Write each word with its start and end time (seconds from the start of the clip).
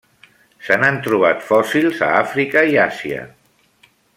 Se 0.69 0.77
n'han 0.83 0.97
trobat 1.07 1.45
fòssils 1.49 2.01
a 2.09 2.09
Àfrica 2.23 2.67
i 2.73 2.81
Àsia. 2.89 3.21